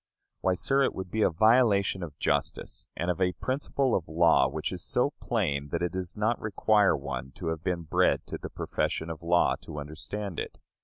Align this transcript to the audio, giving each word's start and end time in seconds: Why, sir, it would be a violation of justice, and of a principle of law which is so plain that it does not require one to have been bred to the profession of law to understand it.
Why, 0.39 0.55
sir, 0.55 0.81
it 0.81 0.95
would 0.95 1.11
be 1.11 1.21
a 1.21 1.29
violation 1.29 2.01
of 2.01 2.17
justice, 2.17 2.87
and 2.97 3.11
of 3.11 3.21
a 3.21 3.33
principle 3.33 3.93
of 3.93 4.07
law 4.07 4.47
which 4.49 4.71
is 4.71 4.83
so 4.83 5.13
plain 5.21 5.69
that 5.69 5.83
it 5.83 5.91
does 5.91 6.17
not 6.17 6.41
require 6.41 6.97
one 6.97 7.33
to 7.33 7.49
have 7.49 7.63
been 7.63 7.83
bred 7.83 8.25
to 8.25 8.39
the 8.39 8.49
profession 8.49 9.11
of 9.11 9.21
law 9.21 9.57
to 9.61 9.79
understand 9.79 10.39
it. 10.39 10.57